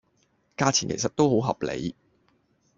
[0.57, 1.93] 價錢其實都合理